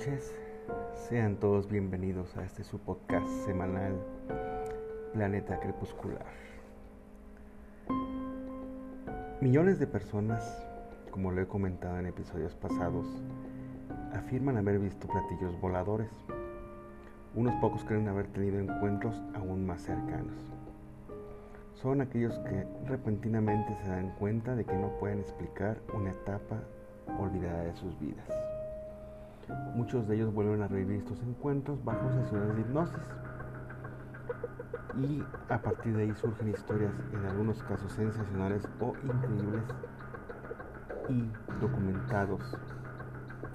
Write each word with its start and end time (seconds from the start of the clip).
noches, 0.00 0.34
sean 0.94 1.36
todos 1.36 1.68
bienvenidos 1.68 2.34
a 2.38 2.42
este 2.42 2.64
su 2.64 2.78
podcast 2.78 3.28
semanal 3.44 4.00
Planeta 5.12 5.60
Crepuscular. 5.60 6.24
Millones 9.42 9.78
de 9.78 9.86
personas, 9.86 10.66
como 11.10 11.30
lo 11.32 11.42
he 11.42 11.46
comentado 11.46 11.98
en 11.98 12.06
episodios 12.06 12.54
pasados, 12.54 13.04
afirman 14.14 14.56
haber 14.56 14.78
visto 14.78 15.06
platillos 15.06 15.60
voladores. 15.60 16.08
Unos 17.34 17.54
pocos 17.56 17.84
creen 17.84 18.08
haber 18.08 18.28
tenido 18.28 18.58
encuentros 18.58 19.20
aún 19.34 19.66
más 19.66 19.82
cercanos. 19.82 20.38
Son 21.74 22.00
aquellos 22.00 22.38
que 22.38 22.66
repentinamente 22.86 23.76
se 23.82 23.88
dan 23.88 24.14
cuenta 24.18 24.56
de 24.56 24.64
que 24.64 24.76
no 24.76 24.98
pueden 24.98 25.18
explicar 25.18 25.76
una 25.92 26.12
etapa 26.12 26.56
olvidada 27.18 27.64
de 27.64 27.74
sus 27.74 28.00
vidas. 28.00 28.30
Muchos 29.74 30.06
de 30.08 30.16
ellos 30.16 30.32
vuelven 30.32 30.62
a 30.62 30.68
revivir 30.68 30.98
estos 30.98 31.22
encuentros 31.22 31.82
bajo 31.84 32.10
sesiones 32.10 32.54
de 32.54 32.60
hipnosis. 32.60 32.98
Y 34.96 35.22
a 35.48 35.62
partir 35.62 35.96
de 35.96 36.02
ahí 36.02 36.14
surgen 36.14 36.48
historias, 36.50 36.92
en 37.12 37.24
algunos 37.24 37.62
casos 37.62 37.92
sensacionales 37.92 38.68
o 38.80 38.92
increíbles, 39.04 39.62
y 41.10 41.30
documentados 41.60 42.40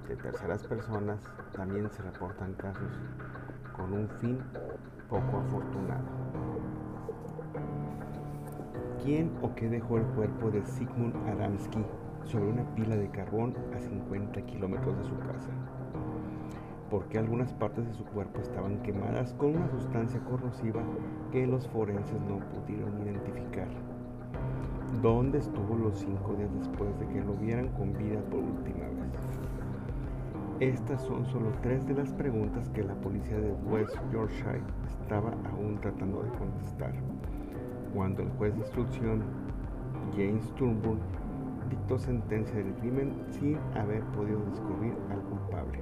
de 0.07 0.15
terceras 0.17 0.63
personas. 0.63 1.19
También 1.53 1.89
se 1.89 2.01
reportan 2.03 2.53
casos 2.53 2.91
con 3.75 3.93
un 3.93 4.09
fin 4.21 4.39
poco 5.09 5.37
afortunado. 5.37 6.03
¿Quién 9.03 9.31
o 9.41 9.53
qué 9.55 9.69
dejó 9.69 9.97
el 9.97 10.03
cuerpo 10.07 10.51
de 10.51 10.65
Sigmund 10.65 11.15
Adamski 11.29 11.85
sobre 12.23 12.47
una 12.47 12.63
pila 12.75 12.95
de 12.95 13.09
carbón 13.09 13.55
a 13.75 13.79
50 13.79 14.41
kilómetros 14.41 14.97
de 14.97 15.03
su 15.05 15.17
casa? 15.19 15.51
Porque 16.89 17.17
algunas 17.17 17.51
partes 17.53 17.85
de 17.87 17.93
su 17.93 18.03
cuerpo 18.05 18.41
estaban 18.41 18.81
quemadas 18.83 19.33
con 19.33 19.55
una 19.55 19.67
sustancia 19.69 20.19
corrosiva 20.21 20.83
que 21.31 21.47
los 21.47 21.67
forenses 21.67 22.19
no 22.21 22.39
pudieron 22.49 23.01
identificar. 23.01 23.67
¿Dónde 25.01 25.39
estuvo 25.39 25.75
los 25.75 25.99
cinco 25.99 26.33
días 26.35 26.53
después 26.59 26.97
de 26.99 27.07
que 27.07 27.21
lo 27.21 27.33
vieran 27.33 27.69
con 27.69 27.93
vida 27.93 28.21
por 28.29 28.39
última 28.39 28.85
vez? 28.85 29.05
Estas 30.59 31.01
son 31.01 31.25
solo 31.25 31.51
tres 31.61 31.85
de 31.85 31.95
las 31.95 32.13
preguntas 32.13 32.69
que 32.69 32.83
la 32.83 32.93
policía 32.95 33.37
de 33.37 33.51
West 33.69 33.97
Yorkshire 34.13 34.61
estaba 34.87 35.31
aún 35.51 35.77
tratando 35.81 36.23
de 36.23 36.29
contestar, 36.29 36.93
cuando 37.93 38.21
el 38.23 38.29
juez 38.37 38.53
de 38.53 38.61
instrucción, 38.61 39.23
James 40.15 40.49
Turnbull, 40.55 40.99
dictó 41.69 41.97
sentencia 41.97 42.55
del 42.55 42.73
crimen 42.75 43.13
sin 43.31 43.57
haber 43.75 44.01
podido 44.05 44.39
descubrir 44.45 44.93
al 45.09 45.19
culpable 45.23 45.79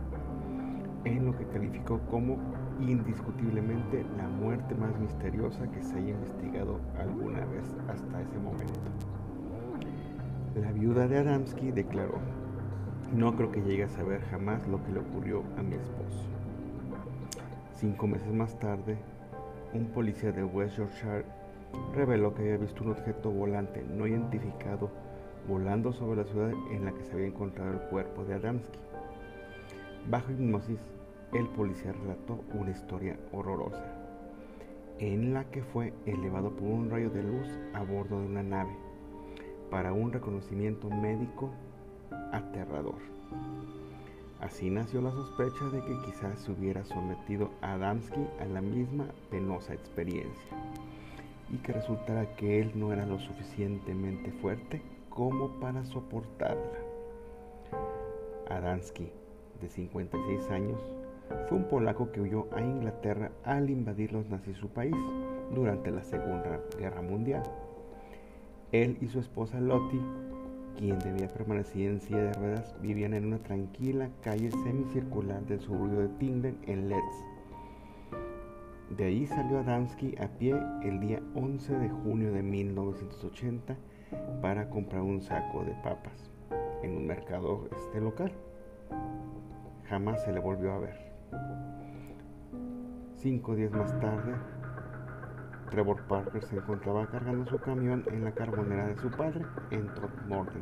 en 1.06 1.26
lo 1.26 1.38
que 1.38 1.46
calificó 1.48 2.00
como 2.10 2.38
indiscutiblemente 2.80 4.06
la 4.18 4.28
muerte 4.28 4.76
más 4.76 4.98
misteriosa 5.00 5.70
que 5.72 5.82
se 5.82 5.98
haya 5.98 6.12
investigado 6.12 6.80
alguna 6.98 7.46
vez 7.46 7.76
hasta 7.88 8.22
ese 8.22 8.38
momento. 8.40 8.80
La 10.56 10.72
viuda 10.72 11.08
de 11.08 11.18
Adamski 11.18 11.72
declaró, 11.72 12.20
no 13.14 13.36
creo 13.36 13.52
que 13.52 13.62
llegue 13.62 13.84
a 13.84 13.90
saber 13.90 14.22
jamás 14.32 14.68
lo 14.68 14.84
que 14.84 14.92
le 14.92 15.00
ocurrió 15.00 15.44
a 15.58 15.64
mi 15.64 15.76
esposo. 15.76 16.26
Cinco 17.74 18.08
meses 18.08 18.32
más 18.34 18.58
tarde, 18.60 18.98
un 19.74 19.88
policía 19.88 20.32
de 20.32 20.44
West 20.44 20.78
Yorkshire 20.78 21.26
reveló 21.96 22.34
que 22.34 22.44
había 22.44 22.58
visto 22.58 22.84
un 22.84 22.92
objeto 22.92 23.32
volante 23.32 23.84
no 23.84 24.06
identificado 24.06 24.92
volando 25.48 25.92
sobre 25.92 26.24
la 26.24 26.28
ciudad 26.28 26.52
en 26.72 26.86
la 26.86 26.92
que 26.92 27.04
se 27.04 27.14
había 27.14 27.28
encontrado 27.28 27.74
el 27.74 27.80
cuerpo 27.90 28.24
de 28.24 28.36
Adamski. 28.36 28.80
Bajo 30.10 30.32
hipnosis, 30.32 30.80
el 31.34 31.48
policía 31.48 31.92
relató 31.92 32.44
una 32.54 32.72
historia 32.72 33.18
horrorosa, 33.32 33.84
en 35.00 35.34
la 35.34 35.46
que 35.46 35.64
fue 35.64 35.94
elevado 36.06 36.52
por 36.52 36.68
un 36.68 36.90
rayo 36.90 37.10
de 37.10 37.24
luz 37.24 37.48
a 37.74 37.82
bordo 37.82 38.20
de 38.20 38.28
una 38.28 38.44
nave 38.44 38.76
para 39.72 39.94
un 39.94 40.12
reconocimiento 40.12 40.90
médico 40.90 41.50
aterrador. 42.32 42.98
Así 44.40 44.70
nació 44.70 45.02
la 45.02 45.12
sospecha 45.12 45.66
de 45.72 45.82
que 45.84 46.02
quizás 46.06 46.40
se 46.40 46.52
hubiera 46.52 46.84
sometido 46.84 47.50
a 47.62 47.74
Adamski 47.74 48.28
a 48.40 48.46
la 48.46 48.62
misma 48.62 49.06
penosa 49.32 49.74
experiencia 49.74 50.58
y 51.50 51.58
que 51.58 51.74
resultara 51.74 52.36
que 52.36 52.60
él 52.60 52.72
no 52.76 52.92
era 52.94 53.06
lo 53.06 53.20
suficientemente 53.20 54.32
fuerte 54.34 54.82
como 55.10 55.60
para 55.60 55.86
soportarla. 55.86 56.80
Adamski, 58.50 59.12
de 59.62 59.70
56 59.70 60.50
años, 60.52 60.80
fue 61.48 61.58
un 61.58 61.66
polaco 61.66 62.12
que 62.12 62.22
huyó 62.22 62.48
a 62.54 62.62
Inglaterra 62.62 63.32
al 63.44 63.70
invadir 63.70 64.14
los 64.14 64.28
nazis 64.30 64.58
su 64.58 64.70
país 64.70 64.96
durante 65.54 65.92
la 65.92 66.04
Segunda 66.04 66.60
Guerra 66.78 67.02
Mundial. 67.02 67.44
Él 68.72 68.98
y 69.02 69.08
su 69.08 69.20
esposa 69.20 69.60
Lottie, 69.60 70.02
quien 70.78 70.98
debía 71.00 71.28
permanecer 71.28 71.82
en 71.82 72.02
silla 72.02 72.24
de 72.24 72.34
ruedas, 72.34 72.76
vivían 72.82 73.14
en 73.14 73.26
una 73.26 73.38
tranquila 73.38 74.10
calle 74.22 74.50
semicircular 74.52 75.46
del 75.46 75.60
suburbio 75.60 76.00
de 76.00 76.08
Tinden 76.10 76.58
en 76.66 76.90
Leeds. 76.90 77.26
De 78.98 79.06
ahí 79.06 79.26
salió 79.26 79.60
Adamski 79.60 80.16
a 80.20 80.28
pie 80.28 80.56
el 80.84 81.00
día 81.00 81.22
11 81.36 81.74
de 81.80 81.90
junio 81.90 82.32
de 82.32 82.44
1980 82.44 83.76
para 84.42 84.70
comprar 84.70 85.02
un 85.02 85.22
saco 85.22 85.64
de 85.64 85.74
papas 85.84 86.32
en 86.84 86.98
un 86.98 87.08
mercado 87.08 87.68
este 87.72 88.02
local. 88.02 88.32
Jamás 89.86 90.24
se 90.24 90.32
le 90.32 90.40
volvió 90.40 90.74
a 90.74 90.80
ver. 90.80 91.03
Cinco 93.16 93.56
días 93.56 93.72
más 93.72 93.98
tarde, 94.00 94.34
Trevor 95.74 96.02
Parker 96.04 96.44
se 96.44 96.58
encontraba 96.58 97.08
cargando 97.08 97.50
su 97.50 97.58
camión 97.58 98.04
en 98.12 98.24
la 98.24 98.32
carbonera 98.32 98.86
de 98.88 98.98
su 98.98 99.10
padre 99.10 99.44
en 99.72 99.88
Throckmorton 99.96 100.62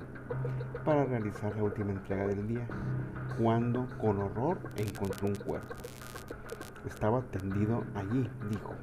para 0.85 1.03
realizar 1.03 1.53
la 1.57 1.63
última 1.63 1.91
entrega 1.91 2.27
del 2.27 2.47
día, 2.47 2.65
cuando 3.37 3.87
con 3.99 4.19
horror 4.19 4.59
encontró 4.77 5.27
un 5.27 5.35
cuerpo. 5.35 5.75
Estaba 6.85 7.21
tendido 7.23 7.83
allí, 7.95 8.29
dijo, 8.49 8.73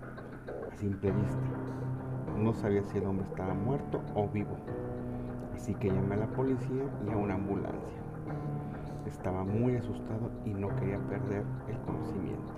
a 0.70 0.76
simple 0.76 1.12
vista. 1.12 1.48
No 2.36 2.52
sabía 2.52 2.82
si 2.84 2.98
el 2.98 3.06
hombre 3.06 3.26
estaba 3.26 3.54
muerto 3.54 4.02
o 4.14 4.28
vivo, 4.28 4.58
así 5.54 5.74
que 5.76 5.88
llamé 5.88 6.16
a 6.16 6.18
la 6.18 6.26
policía 6.26 6.84
y 7.06 7.10
a 7.10 7.16
una 7.16 7.36
ambulancia. 7.36 8.07
Estaba 9.08 9.42
muy 9.42 9.74
asustado 9.74 10.30
y 10.44 10.50
no 10.50 10.68
quería 10.76 10.98
perder 10.98 11.42
el 11.66 11.78
conocimiento. 11.78 12.52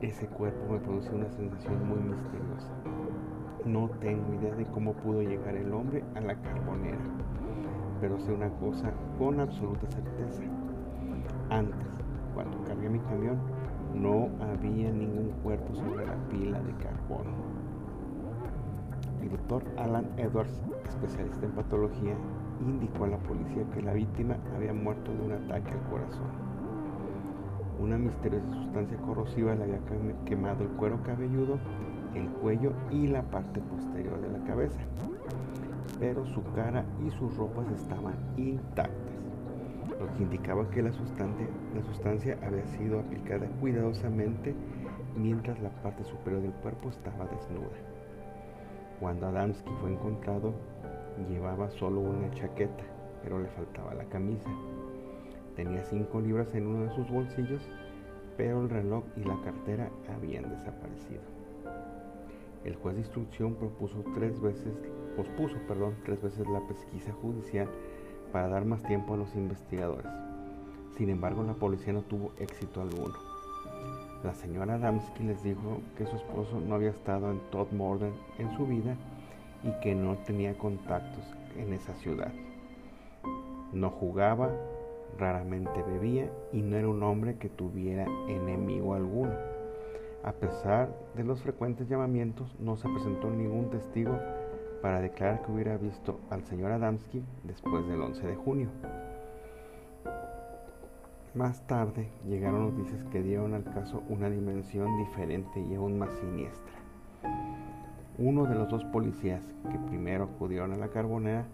Ese 0.00 0.28
cuerpo 0.28 0.72
me 0.72 0.78
produce 0.78 1.12
una 1.12 1.28
sensación 1.30 1.88
muy 1.88 1.98
misteriosa. 1.98 2.70
No 3.64 3.90
tengo 4.00 4.34
idea 4.34 4.54
de 4.54 4.64
cómo 4.66 4.92
pudo 4.92 5.22
llegar 5.22 5.56
el 5.56 5.72
hombre 5.74 6.04
a 6.14 6.20
la 6.20 6.36
carbonera, 6.36 7.00
pero 8.00 8.20
sé 8.20 8.32
una 8.32 8.50
cosa 8.50 8.92
con 9.18 9.40
absoluta 9.40 9.88
certeza. 9.88 10.44
Antes, 11.50 11.88
cuando 12.32 12.62
cargué 12.62 12.88
mi 12.88 13.00
camión, 13.00 13.36
no 13.94 14.28
había 14.40 14.92
ningún 14.92 15.30
cuerpo 15.42 15.74
sobre 15.74 16.06
la 16.06 16.14
pila 16.28 16.60
de 16.60 16.72
carbón. 16.74 17.26
El 19.20 19.30
doctor 19.30 19.64
Alan 19.76 20.06
Edwards, 20.18 20.62
especialista 20.88 21.46
en 21.46 21.52
patología, 21.52 22.14
indicó 22.60 23.04
a 23.04 23.08
la 23.08 23.18
policía 23.18 23.64
que 23.74 23.82
la 23.82 23.92
víctima 23.92 24.36
había 24.54 24.72
muerto 24.72 25.12
de 25.12 25.22
un 25.22 25.32
ataque 25.32 25.70
al 25.70 25.90
corazón. 25.90 26.26
Una 27.78 27.98
misteriosa 27.98 28.48
sustancia 28.50 28.96
corrosiva 28.98 29.54
le 29.54 29.64
había 29.64 29.80
quemado 30.24 30.62
el 30.64 30.70
cuero 30.70 31.02
cabelludo, 31.02 31.58
el 32.14 32.28
cuello 32.28 32.72
y 32.90 33.06
la 33.06 33.22
parte 33.22 33.60
posterior 33.60 34.20
de 34.20 34.38
la 34.38 34.44
cabeza, 34.44 34.80
pero 35.98 36.24
su 36.26 36.42
cara 36.54 36.84
y 37.06 37.10
sus 37.10 37.36
ropas 37.36 37.66
estaban 37.70 38.14
intactas, 38.36 38.90
lo 40.00 40.12
que 40.14 40.22
indicaba 40.22 40.68
que 40.70 40.82
la 40.82 40.92
sustancia, 40.92 41.46
la 41.74 41.82
sustancia 41.82 42.38
había 42.46 42.66
sido 42.66 43.00
aplicada 43.00 43.46
cuidadosamente 43.60 44.54
mientras 45.16 45.60
la 45.60 45.70
parte 45.82 46.04
superior 46.04 46.42
del 46.42 46.52
cuerpo 46.52 46.88
estaba 46.88 47.26
desnuda. 47.26 47.76
Cuando 49.00 49.26
Adamski 49.26 49.70
fue 49.80 49.92
encontrado, 49.92 50.54
Llevaba 51.28 51.70
solo 51.70 52.00
una 52.00 52.30
chaqueta, 52.32 52.84
pero 53.22 53.38
le 53.40 53.48
faltaba 53.48 53.94
la 53.94 54.04
camisa. 54.04 54.50
Tenía 55.56 55.82
cinco 55.84 56.20
libras 56.20 56.54
en 56.54 56.66
uno 56.66 56.84
de 56.84 56.94
sus 56.94 57.10
bolsillos, 57.10 57.62
pero 58.36 58.62
el 58.62 58.68
reloj 58.68 59.04
y 59.16 59.24
la 59.24 59.40
cartera 59.42 59.90
habían 60.14 60.50
desaparecido. 60.50 61.22
El 62.64 62.76
juez 62.76 62.96
de 62.96 63.02
instrucción 63.02 63.54
propuso 63.54 64.04
tres 64.14 64.40
veces, 64.40 64.74
pospuso 65.16 65.56
perdón, 65.66 65.94
tres 66.04 66.20
veces 66.20 66.46
la 66.48 66.60
pesquisa 66.66 67.12
judicial 67.12 67.68
para 68.32 68.48
dar 68.48 68.64
más 68.64 68.82
tiempo 68.82 69.14
a 69.14 69.16
los 69.16 69.34
investigadores. 69.34 70.10
Sin 70.96 71.08
embargo, 71.08 71.42
la 71.42 71.54
policía 71.54 71.92
no 71.92 72.02
tuvo 72.02 72.32
éxito 72.38 72.82
alguno. 72.82 73.14
La 74.22 74.34
señora 74.34 74.74
Adamski 74.74 75.22
les 75.22 75.42
dijo 75.42 75.80
que 75.96 76.06
su 76.06 76.16
esposo 76.16 76.60
no 76.60 76.74
había 76.74 76.90
estado 76.90 77.30
en 77.30 77.38
Todd 77.50 77.70
Morden 77.72 78.12
en 78.38 78.50
su 78.56 78.66
vida 78.66 78.96
y 79.66 79.72
que 79.80 79.94
no 79.94 80.16
tenía 80.18 80.56
contactos 80.56 81.24
en 81.58 81.72
esa 81.72 81.92
ciudad. 81.94 82.32
No 83.72 83.90
jugaba, 83.90 84.50
raramente 85.18 85.82
bebía 85.82 86.30
y 86.52 86.62
no 86.62 86.76
era 86.76 86.88
un 86.88 87.02
hombre 87.02 87.36
que 87.36 87.48
tuviera 87.48 88.06
enemigo 88.28 88.94
alguno. 88.94 89.34
A 90.22 90.32
pesar 90.32 90.88
de 91.14 91.24
los 91.24 91.42
frecuentes 91.42 91.88
llamamientos, 91.88 92.54
no 92.58 92.76
se 92.76 92.88
presentó 92.88 93.30
ningún 93.30 93.70
testigo 93.70 94.18
para 94.82 95.00
declarar 95.00 95.42
que 95.42 95.52
hubiera 95.52 95.76
visto 95.76 96.20
al 96.30 96.44
señor 96.44 96.72
Adamski 96.72 97.22
después 97.44 97.86
del 97.88 98.02
11 98.02 98.26
de 98.26 98.36
junio. 98.36 98.68
Más 101.34 101.66
tarde 101.66 102.08
llegaron 102.26 102.70
noticias 102.70 103.04
que 103.12 103.22
dieron 103.22 103.54
al 103.54 103.64
caso 103.64 104.02
una 104.08 104.30
dimensión 104.30 104.96
diferente 104.96 105.60
y 105.60 105.74
aún 105.74 105.98
más 105.98 106.10
siniestra. 106.14 106.72
Uno 108.18 108.46
de 108.46 108.54
los 108.54 108.70
dos 108.70 108.82
policías 108.86 109.44
que 109.70 109.78
primero 109.90 110.24
acudieron 110.24 110.72
a 110.72 110.78
la 110.78 110.88
carbonera 110.88 111.44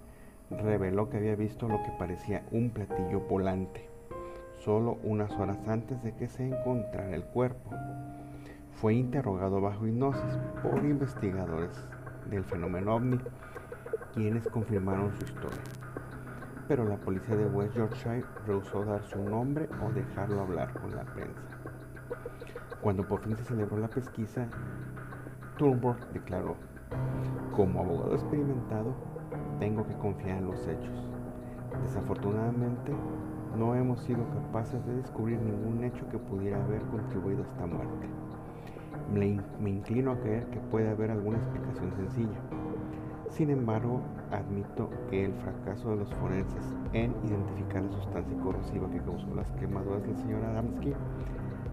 reveló 0.48 1.10
que 1.10 1.16
había 1.16 1.34
visto 1.34 1.66
lo 1.66 1.82
que 1.82 1.90
parecía 1.98 2.46
un 2.52 2.70
platillo 2.70 3.18
volante, 3.20 3.88
solo 4.60 4.98
unas 5.02 5.32
horas 5.32 5.58
antes 5.66 6.00
de 6.04 6.14
que 6.14 6.28
se 6.28 6.46
encontrara 6.46 7.16
el 7.16 7.24
cuerpo. 7.24 7.70
Fue 8.74 8.94
interrogado 8.94 9.60
bajo 9.60 9.88
hipnosis 9.88 10.38
por 10.62 10.84
investigadores 10.84 11.76
del 12.30 12.44
fenómeno 12.44 12.94
ovni, 12.94 13.18
quienes 14.14 14.46
confirmaron 14.46 15.12
su 15.16 15.24
historia. 15.24 15.62
Pero 16.68 16.84
la 16.84 16.96
policía 16.96 17.34
de 17.34 17.46
West 17.46 17.74
Yorkshire 17.74 18.24
rehusó 18.46 18.84
dar 18.84 19.02
su 19.02 19.20
nombre 19.20 19.68
o 19.84 19.90
dejarlo 19.92 20.42
hablar 20.42 20.72
con 20.74 20.94
la 20.94 21.02
prensa. 21.02 21.42
Cuando 22.80 23.06
por 23.06 23.20
fin 23.20 23.36
se 23.36 23.44
celebró 23.44 23.78
la 23.78 23.88
pesquisa, 23.88 24.48
Turnbull 25.62 25.94
declaró, 26.12 26.56
como 27.54 27.78
abogado 27.78 28.16
experimentado, 28.16 28.96
tengo 29.60 29.86
que 29.86 29.94
confiar 29.94 30.38
en 30.38 30.46
los 30.46 30.66
hechos. 30.66 31.08
Desafortunadamente, 31.84 32.92
no 33.56 33.76
hemos 33.76 34.00
sido 34.00 34.28
capaces 34.30 34.84
de 34.84 34.96
descubrir 34.96 35.40
ningún 35.40 35.84
hecho 35.84 36.08
que 36.08 36.18
pudiera 36.18 36.60
haber 36.64 36.82
contribuido 36.86 37.44
a 37.44 37.46
esta 37.46 37.66
muerte. 37.66 38.08
Me, 39.14 39.70
inclino 39.70 40.10
a 40.10 40.18
creer 40.18 40.46
que 40.46 40.58
puede 40.58 40.90
haber 40.90 41.12
alguna 41.12 41.38
explicación 41.38 41.92
sencilla. 41.92 42.40
Sin 43.32 43.48
embargo, 43.48 44.02
admito 44.30 44.90
que 45.08 45.24
el 45.24 45.32
fracaso 45.32 45.88
de 45.88 45.96
los 45.96 46.14
forenses 46.16 46.74
en 46.92 47.14
identificar 47.24 47.82
la 47.82 47.92
sustancia 47.92 48.38
corrosiva 48.42 48.90
que 48.90 49.00
causó 49.00 49.34
las 49.34 49.50
quemaduras 49.52 50.02
del 50.02 50.18
señor 50.18 50.44
Adamski 50.44 50.92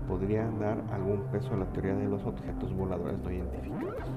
podría 0.08 0.50
dar 0.52 0.82
algún 0.94 1.22
peso 1.34 1.54
a 1.54 1.58
la 1.58 1.66
teoría 1.74 1.96
de 1.96 2.08
los 2.08 2.26
objetos 2.26 2.74
voladores 2.74 3.20
no 3.20 3.30
identificados. 3.30 4.10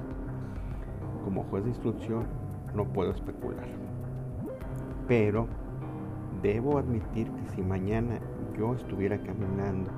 Como 1.25 1.43
juez 1.45 1.65
de 1.65 1.71
instrucción, 1.71 2.27
no 2.77 2.85
puedo 2.85 3.11
especular. 3.11 3.67
Pero 5.09 5.49
debo 6.43 6.79
admitir 6.79 7.29
que 7.29 7.49
si 7.57 7.61
mañana 7.61 8.21
yo 8.57 8.73
estuviera 8.75 9.21
caminando 9.21 9.91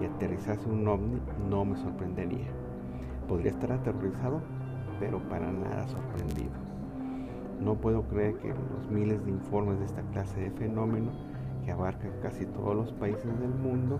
y 0.00 0.06
aterrizase 0.06 0.66
un 0.66 0.88
ovni, 0.88 1.20
no 1.50 1.66
me 1.66 1.76
sorprendería. 1.76 2.48
Podría 3.28 3.50
estar 3.50 3.72
aterrorizado, 3.72 4.40
pero 4.98 5.18
para 5.28 5.52
nada 5.52 5.86
sorprendido. 5.86 6.67
No 7.60 7.74
puedo 7.74 8.02
creer 8.02 8.36
que 8.36 8.48
los 8.48 8.88
miles 8.90 9.24
de 9.24 9.30
informes 9.30 9.78
de 9.78 9.86
esta 9.86 10.02
clase 10.12 10.40
de 10.40 10.50
fenómeno 10.52 11.10
que 11.64 11.72
abarcan 11.72 12.12
casi 12.22 12.46
todos 12.46 12.74
los 12.74 12.92
países 12.92 13.38
del 13.40 13.50
mundo 13.50 13.98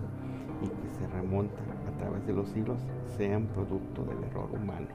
y 0.61 0.67
que 0.67 0.89
se 0.95 1.07
remontan 1.07 1.65
a 1.87 1.97
través 1.97 2.25
de 2.25 2.33
los 2.33 2.49
siglos 2.49 2.79
sean 3.17 3.47
producto 3.47 4.03
del 4.03 4.23
error 4.23 4.49
humano. 4.51 4.87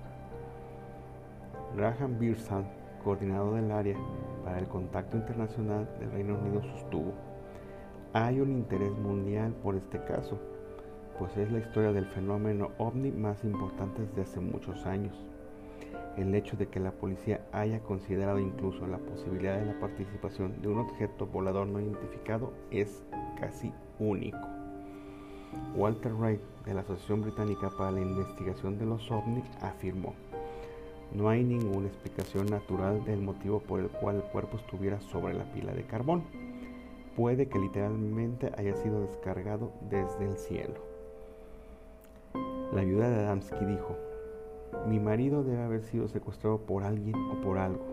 Graham 1.76 2.18
Beersan, 2.18 2.64
coordinador 3.02 3.54
del 3.54 3.70
área 3.70 3.96
para 4.44 4.58
el 4.58 4.66
contacto 4.66 5.16
internacional 5.16 5.88
del 5.98 6.10
Reino 6.10 6.38
Unido, 6.38 6.62
sostuvo, 6.62 7.12
hay 8.12 8.40
un 8.40 8.52
interés 8.52 8.92
mundial 8.92 9.52
por 9.62 9.74
este 9.74 10.02
caso, 10.04 10.38
pues 11.18 11.36
es 11.36 11.50
la 11.50 11.58
historia 11.58 11.92
del 11.92 12.06
fenómeno 12.06 12.70
ovni 12.78 13.10
más 13.10 13.42
importante 13.44 14.02
desde 14.02 14.22
hace 14.22 14.40
muchos 14.40 14.86
años. 14.86 15.26
El 16.16 16.34
hecho 16.34 16.56
de 16.56 16.68
que 16.68 16.78
la 16.78 16.92
policía 16.92 17.40
haya 17.52 17.80
considerado 17.80 18.38
incluso 18.38 18.86
la 18.86 18.98
posibilidad 18.98 19.58
de 19.58 19.66
la 19.66 19.80
participación 19.80 20.62
de 20.62 20.68
un 20.68 20.78
objeto 20.78 21.26
volador 21.26 21.66
no 21.66 21.80
identificado 21.80 22.52
es 22.70 23.02
casi 23.40 23.72
único. 23.98 24.38
Walter 25.74 26.12
Wright, 26.12 26.40
de 26.64 26.74
la 26.74 26.82
Asociación 26.82 27.22
Británica 27.22 27.70
para 27.76 27.90
la 27.90 28.00
Investigación 28.00 28.78
de 28.78 28.86
los 28.86 29.10
OVNI, 29.10 29.42
afirmó, 29.60 30.14
no 31.12 31.28
hay 31.28 31.44
ninguna 31.44 31.88
explicación 31.88 32.46
natural 32.46 33.04
del 33.04 33.20
motivo 33.20 33.60
por 33.60 33.80
el 33.80 33.88
cual 33.88 34.16
el 34.16 34.22
cuerpo 34.22 34.56
estuviera 34.56 35.00
sobre 35.00 35.34
la 35.34 35.44
pila 35.52 35.72
de 35.72 35.84
carbón. 35.84 36.24
Puede 37.16 37.48
que 37.48 37.58
literalmente 37.58 38.50
haya 38.56 38.74
sido 38.74 39.00
descargado 39.02 39.72
desde 39.88 40.26
el 40.26 40.36
cielo. 40.36 40.74
La 42.72 42.82
viuda 42.82 43.08
de 43.08 43.16
Adamski 43.16 43.64
dijo, 43.64 43.96
mi 44.86 44.98
marido 44.98 45.42
debe 45.42 45.62
haber 45.62 45.82
sido 45.82 46.08
secuestrado 46.08 46.58
por 46.58 46.84
alguien 46.84 47.14
o 47.14 47.40
por 47.40 47.58
algo, 47.58 47.84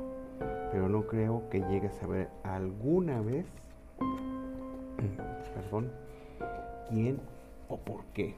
pero 0.72 0.90
no 0.90 1.08
creo 1.08 1.50
que 1.50 1.62
llegue 1.62 1.88
a 1.88 1.92
saber 1.92 2.30
alguna 2.44 3.22
vez, 3.22 3.46
perdón, 5.56 5.92
quién 6.90 7.20
o 7.70 7.78
por 7.78 8.04
qué. 8.14 8.36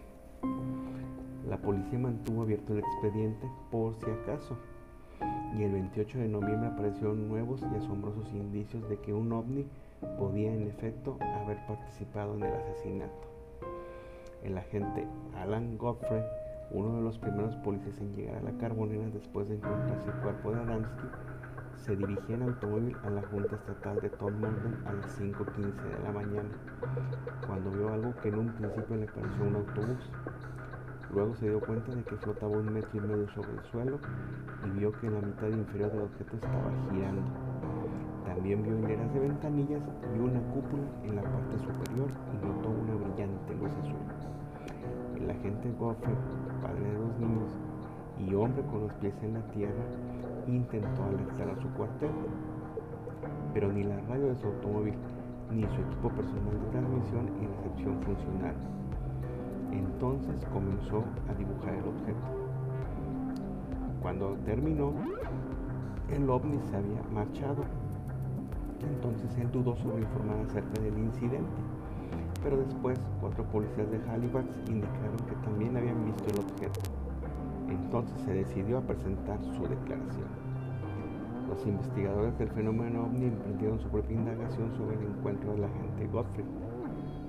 La 1.47 1.57
policía 1.57 1.99
mantuvo 1.99 2.43
abierto 2.43 2.73
el 2.73 2.79
expediente 2.79 3.47
por 3.71 3.95
si 3.95 4.09
acaso 4.09 4.57
y 5.57 5.63
el 5.63 5.71
28 5.71 6.19
de 6.19 6.27
noviembre 6.27 6.69
aparecieron 6.69 7.27
nuevos 7.27 7.61
y 7.61 7.75
asombrosos 7.75 8.31
indicios 8.33 8.87
de 8.89 8.97
que 8.99 9.13
un 9.13 9.31
ovni 9.31 9.65
podía 10.17 10.53
en 10.53 10.67
efecto 10.67 11.17
haber 11.21 11.57
participado 11.67 12.35
en 12.35 12.43
el 12.43 12.53
asesinato. 12.53 13.27
El 14.43 14.57
agente 14.57 15.05
Alan 15.35 15.77
Godfrey, 15.77 16.23
uno 16.73 16.95
de 16.95 17.01
los 17.03 17.19
primeros 17.19 17.55
policías 17.57 17.99
en 17.99 18.15
llegar 18.15 18.37
a 18.37 18.41
la 18.41 18.57
carbonera 18.57 19.07
después 19.09 19.47
de 19.47 19.55
encontrarse 19.55 20.09
el 20.09 20.21
cuerpo 20.21 20.51
de 20.51 20.61
Adamski, 20.61 21.07
se 21.75 21.95
dirigía 21.95 22.35
en 22.35 22.43
automóvil 22.43 22.97
a 23.03 23.09
la 23.11 23.21
Junta 23.27 23.55
Estatal 23.55 23.99
de 23.99 24.09
Todmorden 24.09 24.77
a 24.85 24.93
las 24.93 25.19
5.15 25.19 25.83
de 25.83 26.03
la 26.03 26.11
mañana, 26.11 26.49
cuando 27.45 27.69
vio 27.71 27.93
algo 27.93 28.15
que 28.21 28.29
en 28.29 28.39
un 28.39 28.47
principio 28.53 28.95
le 28.95 29.05
pareció 29.05 29.43
un 29.43 29.55
autobús. 29.55 30.11
Luego 31.13 31.35
se 31.35 31.47
dio 31.47 31.59
cuenta 31.59 31.93
de 31.93 32.03
que 32.03 32.15
flotaba 32.15 32.57
un 32.57 32.73
metro 32.73 32.89
y 32.93 33.01
medio 33.01 33.29
sobre 33.29 33.51
el 33.51 33.63
suelo 33.65 33.99
y 34.65 34.79
vio 34.79 34.91
que 34.93 35.11
la 35.11 35.21
mitad 35.21 35.47
inferior 35.47 35.91
del 35.91 36.01
objeto 36.01 36.35
estaba 36.37 36.71
girando. 36.89 37.21
También 38.25 38.63
vio 38.63 38.79
hileras 38.79 39.13
de 39.13 39.19
ventanillas 39.19 39.83
y 40.15 40.19
una 40.19 40.41
cúpula 40.53 40.83
en 41.03 41.15
la 41.17 41.21
parte 41.21 41.59
superior 41.59 42.09
y 42.33 42.48
notó 42.48 42.69
una 42.69 42.95
brillante 42.95 43.53
luz 43.55 43.71
azul. 43.75 44.02
El 45.24 45.32
agente 45.32 45.72
Goffrey, 45.80 46.13
padre 46.62 46.84
de 46.84 47.00
los 47.00 47.18
niños 47.18 47.50
y 48.20 48.36
hombre 48.36 48.62
con 48.63 48.82
los 48.82 48.94
pies 48.96 49.13
en 49.24 49.36
la 49.36 49.42
tierra, 49.51 49.86
intentó 50.48 51.01
alertar 51.06 51.50
a 51.50 51.62
su 51.62 51.70
cuartel, 51.70 52.12
pero 53.53 53.72
ni 53.72 53.86
la 53.86 54.01
radio 54.01 54.27
de 54.27 54.36
su 54.36 54.48
automóvil 54.48 54.96
ni 55.50 55.62
su 55.62 55.80
equipo 55.80 56.10
personal 56.10 56.60
de 56.60 56.72
transmisión 56.72 57.30
y 57.42 57.48
recepción 57.48 58.01
funcionaron. 58.01 58.62
Entonces 59.72 60.46
comenzó 60.51 61.06
a 61.30 61.34
dibujar 61.36 61.74
el 61.74 61.88
objeto. 61.88 62.27
Cuando 64.01 64.34
terminó, 64.44 64.92
el 66.10 66.30
ovni 66.30 66.60
se 66.70 66.75
había 66.75 67.01
marchado. 67.13 67.63
Entonces 68.82 69.38
él 69.38 69.50
dudó 69.53 69.74
sobre 69.77 70.01
informar 70.01 70.39
acerca 70.42 70.82
del 70.82 70.98
incidente. 70.98 71.62
Pero 72.43 72.57
después, 72.57 73.00
cuatro 73.21 73.45
policías 73.45 73.89
de 73.89 74.01
Halifax 74.09 74.45
indicaron 74.67 75.17
que 75.29 75.35
también 75.43 75.77
habían 75.77 76.05
visto 76.05 76.25
el 76.25 76.39
objeto. 76.39 76.81
Entonces 77.69 78.21
se 78.21 78.33
decidió 78.33 78.79
a 78.79 78.81
presentar 78.81 79.39
su 79.55 79.63
declaración. 79.63 80.27
Los 81.47 81.65
investigadores 81.65 82.38
del 82.38 82.50
fenómeno 82.50 83.03
ovni 83.03 83.27
emprendieron 83.27 83.79
su 83.79 83.88
propia 83.88 84.15
indagación 84.15 84.73
sobre 84.75 84.97
el 84.97 85.03
encuentro 85.03 85.53
del 85.53 85.63
agente 85.63 86.07
Godfrey, 86.07 86.45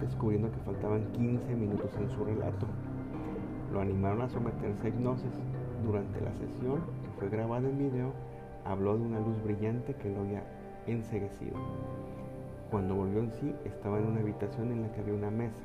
descubriendo 0.01 0.51
que 0.51 0.59
faltaban 0.61 1.05
15 1.13 1.55
minutos 1.55 1.91
en 1.97 2.11
su 2.11 2.25
relato. 2.25 2.67
Lo 3.73 3.81
animaron 3.81 4.23
a 4.23 4.29
someterse 4.29 4.87
a 4.87 4.89
hipnosis. 4.89 5.33
Durante 5.85 6.21
la 6.23 6.33
sesión, 6.33 6.81
que 7.03 7.11
fue 7.19 7.29
grabada 7.29 7.69
en 7.69 7.79
video, 7.79 8.13
habló 8.65 8.97
de 8.97 9.05
una 9.05 9.21
luz 9.21 9.43
brillante 9.45 9.95
que 9.95 10.09
lo 10.09 10.23
había 10.23 10.43
enseguecido. 10.87 11.57
Cuando 12.75 12.97
volvió 12.97 13.21
en 13.21 13.31
sí, 13.35 13.55
estaba 13.65 14.01
en 14.01 14.07
una 14.07 14.21
habitación 14.21 14.73
en 14.73 14.83
la 14.83 14.91
que 14.91 15.01
había 15.01 15.15
una 15.15 15.31
mesa. 15.31 15.63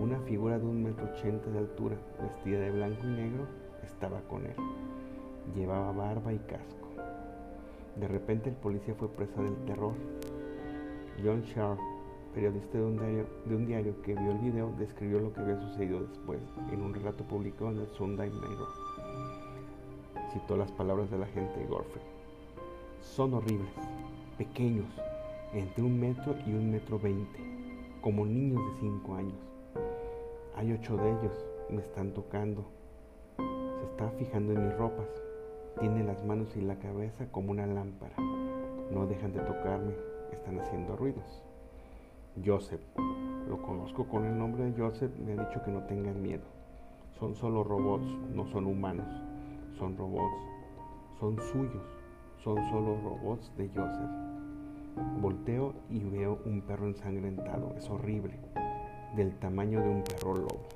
Una 0.00 0.18
figura 0.22 0.58
de 0.58 0.66
un 0.66 0.82
metro 0.82 1.04
ochenta 1.04 1.48
de 1.48 1.60
altura, 1.60 1.96
vestida 2.20 2.58
de 2.58 2.72
blanco 2.72 3.02
y 3.04 3.10
negro, 3.10 3.46
estaba 3.84 4.20
con 4.22 4.44
él. 4.44 4.56
Llevaba 5.54 5.92
barba 5.92 6.32
y 6.32 6.38
casco. 6.38 6.88
De 7.94 8.08
repente 8.08 8.50
el 8.50 8.56
policía 8.56 8.96
fue 8.96 9.06
presa 9.10 9.40
del 9.40 9.54
terror. 9.64 9.92
John 11.22 11.42
Sharp, 11.42 11.78
periodista 12.34 12.78
de 12.78 12.84
un, 13.54 13.66
diario, 13.68 14.02
que 14.02 14.16
vio 14.16 14.32
el 14.32 14.38
video, 14.38 14.74
describió 14.76 15.20
lo 15.20 15.32
que 15.32 15.38
había 15.38 15.60
sucedido 15.60 16.00
después 16.00 16.40
en 16.72 16.82
un 16.82 16.94
relato 16.94 17.22
publicado 17.22 17.70
en 17.70 17.78
el 17.78 17.88
Sunday 17.90 18.28
Mirror. 18.28 18.68
Citó 20.32 20.56
las 20.56 20.72
palabras 20.72 21.12
de 21.12 21.18
la 21.18 21.26
agente 21.26 21.64
Gorfrey. 21.66 22.02
Son 23.02 23.34
horribles, 23.34 23.70
pequeños, 24.36 24.86
entre 25.52 25.82
un 25.82 25.98
metro 25.98 26.34
y 26.46 26.50
un 26.52 26.70
metro 26.70 26.98
veinte, 26.98 27.38
como 28.00 28.26
niños 28.26 28.60
de 28.72 28.80
5 28.80 29.14
años. 29.14 29.38
Hay 30.56 30.72
ocho 30.72 30.96
de 30.96 31.10
ellos, 31.10 31.46
me 31.70 31.80
están 31.80 32.12
tocando. 32.12 32.64
Se 33.36 33.84
está 33.84 34.10
fijando 34.18 34.52
en 34.52 34.66
mis 34.66 34.76
ropas. 34.76 35.08
Tiene 35.80 36.04
las 36.04 36.24
manos 36.24 36.56
y 36.56 36.60
la 36.60 36.78
cabeza 36.78 37.30
como 37.30 37.52
una 37.52 37.66
lámpara. 37.66 38.16
No 38.92 39.06
dejan 39.06 39.32
de 39.32 39.40
tocarme, 39.40 39.94
están 40.32 40.58
haciendo 40.60 40.96
ruidos. 40.96 41.42
Joseph, 42.44 42.80
lo 43.48 43.62
conozco 43.62 44.06
con 44.08 44.24
el 44.24 44.38
nombre 44.38 44.64
de 44.64 44.80
Joseph, 44.80 45.12
me 45.18 45.32
ha 45.32 45.46
dicho 45.46 45.62
que 45.64 45.70
no 45.70 45.82
tengan 45.84 46.20
miedo. 46.22 46.44
Son 47.18 47.34
solo 47.34 47.64
robots, 47.64 48.06
no 48.34 48.46
son 48.46 48.66
humanos. 48.66 49.08
Son 49.78 49.96
robots, 49.96 50.42
son 51.20 51.36
suyos, 51.52 51.86
son 52.42 52.56
solo 52.70 52.98
robots 53.02 53.52
de 53.56 53.68
Joseph. 53.68 54.37
Volteo 55.20 55.74
y 55.88 56.00
veo 56.04 56.40
un 56.44 56.62
perro 56.62 56.86
ensangrentado, 56.86 57.74
es 57.76 57.88
horrible, 57.88 58.38
del 59.16 59.38
tamaño 59.38 59.80
de 59.80 59.88
un 59.88 60.02
perro 60.02 60.34
lobo. 60.34 60.68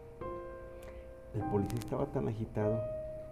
El 1.35 1.43
policía 1.51 1.79
estaba 1.79 2.07
tan 2.07 2.29
agitado 2.29 2.81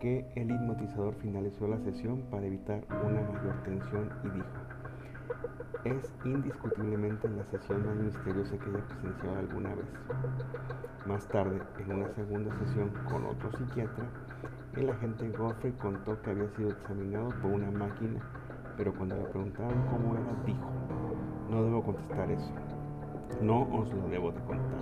que 0.01 0.27
el 0.35 0.51
hipnotizador 0.51 1.15
finalizó 1.17 1.69
la 1.69 1.79
sesión 1.81 2.23
para 2.31 2.47
evitar 2.47 2.83
una 3.05 3.21
mayor 3.21 3.63
tensión 3.63 4.11
y 4.25 4.31
dijo, 4.31 4.49
es 5.85 6.13
indiscutiblemente 6.25 7.29
la 7.29 7.45
sesión 7.45 7.87
más 7.87 7.97
misteriosa 7.97 8.59
que 8.59 8.71
haya 8.71 8.87
presenciado 8.87 9.39
alguna 9.39 9.75
vez. 9.75 9.87
Más 11.07 11.27
tarde, 11.29 11.61
en 11.79 11.93
una 11.93 12.09
segunda 12.15 12.59
sesión 12.59 12.91
con 13.11 13.27
otro 13.27 13.51
psiquiatra, 13.53 14.05
el 14.77 14.91
agente 14.91 15.29
Godfrey 15.31 15.73
contó 15.73 16.21
que 16.23 16.31
había 16.31 16.49
sido 16.57 16.71
examinado 16.71 17.31
por 17.41 17.51
una 17.51 17.71
máquina, 17.71 18.21
pero 18.81 18.95
cuando 18.95 19.15
le 19.15 19.25
preguntaron 19.25 19.79
cómo 19.91 20.15
era, 20.15 20.33
dijo, 20.47 20.71
no 21.51 21.65
debo 21.65 21.83
contestar 21.83 22.31
eso, 22.31 22.51
no 23.43 23.69
os 23.77 23.93
lo 23.93 24.09
debo 24.09 24.33
de 24.33 24.41
contar. 24.41 24.81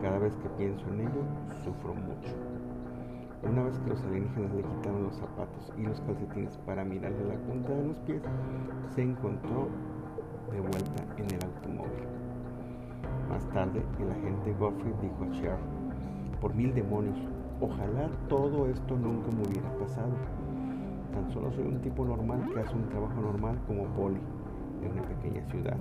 Cada 0.00 0.18
vez 0.18 0.36
que 0.36 0.48
pienso 0.50 0.86
en 0.90 1.00
ello, 1.00 1.24
sufro 1.64 1.92
mucho. 1.92 2.32
Una 3.42 3.64
vez 3.64 3.76
que 3.80 3.90
los 3.90 4.04
alienígenas 4.04 4.54
le 4.54 4.62
quitaron 4.62 5.02
los 5.02 5.16
zapatos 5.16 5.72
y 5.76 5.82
los 5.82 6.00
calcetines 6.02 6.56
para 6.58 6.84
mirarle 6.84 7.24
la 7.24 7.34
punta 7.34 7.72
de 7.72 7.84
los 7.84 7.98
pies, 7.98 8.22
se 8.94 9.02
encontró 9.02 9.66
de 10.52 10.60
vuelta 10.60 11.04
en 11.16 11.34
el 11.34 11.44
automóvil. 11.44 12.06
Más 13.28 13.44
tarde, 13.48 13.82
el 13.98 14.08
agente 14.08 14.54
Godfrey 14.60 14.94
dijo 15.02 15.24
a 15.24 15.30
Cher, 15.32 15.58
por 16.40 16.54
mil 16.54 16.72
demonios, 16.72 17.18
ojalá 17.60 18.08
todo 18.28 18.68
esto 18.68 18.96
nunca 18.96 19.32
me 19.32 19.48
hubiera 19.48 19.68
pasado. 19.78 20.12
Tan 21.14 21.30
solo 21.32 21.52
soy 21.52 21.64
un 21.64 21.80
tipo 21.80 22.04
normal 22.04 22.44
que 22.52 22.58
hace 22.58 22.74
un 22.74 22.88
trabajo 22.88 23.20
normal 23.20 23.56
como 23.68 23.84
poli 23.94 24.18
en 24.82 24.90
una 24.90 25.02
pequeña 25.02 25.48
ciudad. 25.48 25.76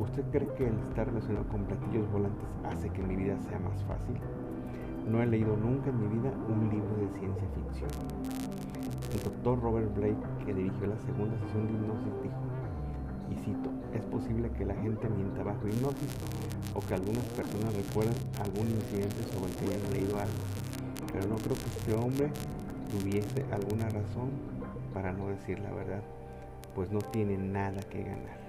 ¿Usted 0.00 0.24
cree 0.32 0.48
que 0.56 0.68
el 0.68 0.78
estar 0.78 1.06
relacionado 1.06 1.46
con 1.48 1.64
platillos 1.64 2.10
volantes 2.10 2.48
hace 2.64 2.88
que 2.88 3.02
mi 3.02 3.14
vida 3.14 3.38
sea 3.38 3.58
más 3.58 3.84
fácil? 3.84 4.16
No 5.06 5.22
he 5.22 5.26
leído 5.26 5.54
nunca 5.54 5.90
en 5.90 6.00
mi 6.00 6.08
vida 6.16 6.32
un 6.48 6.70
libro 6.70 6.96
de 6.96 7.08
ciencia 7.18 7.46
ficción. 7.54 7.90
El 9.12 9.22
doctor 9.22 9.60
Robert 9.60 9.94
Blake, 9.94 10.16
que 10.46 10.54
dirigió 10.54 10.86
la 10.86 10.98
segunda 11.00 11.36
sesión 11.38 11.66
de 11.66 11.74
hipnosis, 11.74 12.22
dijo, 12.22 12.40
y 13.30 13.34
cito, 13.36 13.70
es 13.92 14.04
posible 14.06 14.50
que 14.52 14.64
la 14.64 14.74
gente 14.76 15.10
mienta 15.10 15.42
bajo 15.42 15.68
hipnosis 15.68 16.16
o 16.74 16.80
que 16.80 16.94
algunas 16.94 17.24
personas 17.36 17.76
recuerden 17.76 18.14
algún 18.40 18.68
incidente 18.70 19.22
sobre 19.24 19.52
el 19.52 19.56
que 19.56 19.64
hayan 19.66 19.92
leído 19.92 20.16
algo, 20.16 20.40
pero 21.12 21.28
no 21.28 21.36
creo 21.36 21.54
que 21.54 21.68
este 21.68 21.94
hombre 21.94 22.30
tuviese 22.92 23.44
alguna 23.50 23.88
razón 23.88 24.30
para 24.92 25.12
no 25.12 25.28
decir 25.28 25.58
la 25.60 25.72
verdad, 25.72 26.02
pues 26.74 26.90
no 26.90 26.98
tiene 26.98 27.38
nada 27.38 27.80
que 27.90 28.02
ganar. 28.02 28.42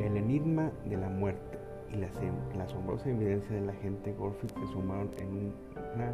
El 0.00 0.16
enigma 0.16 0.70
de 0.84 0.96
la 0.96 1.08
muerte 1.08 1.58
y 1.92 1.96
la, 1.96 2.64
asombrosa 2.64 3.10
evidencia 3.10 3.54
de 3.54 3.66
la 3.66 3.74
gente 3.74 4.12
Gorfield 4.12 4.54
se 4.54 4.72
sumaron 4.72 5.10
en 5.18 5.52
una 5.94 6.12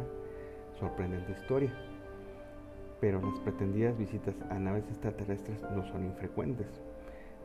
sorprendente 0.79 1.31
historia. 1.31 1.71
Pero 2.99 3.21
las 3.21 3.39
pretendidas 3.41 3.97
visitas 3.97 4.35
a 4.49 4.55
naves 4.55 4.85
extraterrestres 4.89 5.61
no 5.75 5.85
son 5.85 6.05
infrecuentes. 6.05 6.67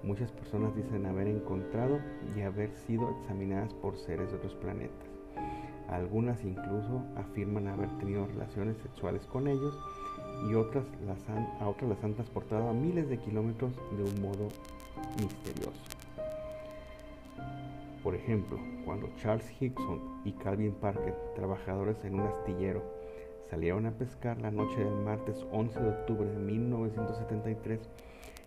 Muchas 0.02 0.30
personas 0.32 0.74
dicen 0.76 1.06
haber 1.06 1.26
encontrado 1.26 1.98
y 2.36 2.42
haber 2.42 2.72
sido 2.72 3.10
examinadas 3.18 3.74
por 3.74 3.96
seres 3.96 4.30
de 4.30 4.36
otros 4.36 4.54
planetas. 4.54 5.08
Algunas 5.88 6.44
incluso 6.44 7.02
afirman 7.16 7.66
haber 7.66 7.88
tenido 7.98 8.26
relaciones 8.26 8.76
sexuales 8.78 9.26
con 9.26 9.48
ellos 9.48 9.74
y 10.48 10.54
otras 10.54 10.84
las 11.06 11.28
han, 11.30 11.48
a 11.60 11.68
otras 11.68 11.90
las 11.90 12.04
han 12.04 12.14
transportado 12.14 12.68
a 12.68 12.74
miles 12.74 13.08
de 13.08 13.18
kilómetros 13.18 13.72
de 13.96 14.04
un 14.04 14.20
modo 14.20 14.48
misterioso. 15.20 15.80
Por 18.02 18.14
ejemplo, 18.14 18.58
cuando 18.84 19.08
Charles 19.16 19.50
Hickson 19.60 20.00
y 20.24 20.32
Calvin 20.32 20.72
Parker, 20.72 21.14
trabajadores 21.34 22.04
en 22.04 22.20
un 22.20 22.26
astillero, 22.26 22.82
salieron 23.50 23.86
a 23.86 23.90
pescar 23.92 24.40
la 24.40 24.50
noche 24.50 24.84
del 24.84 24.94
martes 24.94 25.44
11 25.52 25.80
de 25.80 25.88
octubre 25.88 26.28
de 26.28 26.38
1973, 26.38 27.80